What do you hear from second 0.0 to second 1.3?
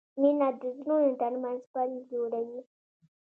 مینه د زړونو